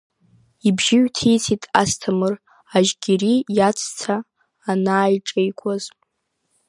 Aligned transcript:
Ибжьы 0.67 0.97
ҩҭицеит 1.05 1.63
Асҭамыр, 1.81 2.35
Ажьгьери 2.75 3.35
иаҵәца 3.57 4.15
анааиҿеикуаз. 4.71 5.83